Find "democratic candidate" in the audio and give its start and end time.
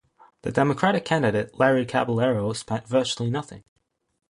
0.51-1.59